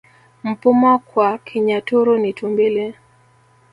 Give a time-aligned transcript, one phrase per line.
[0.43, 2.95] Mpuma kwa Kinyaturu ni tumbili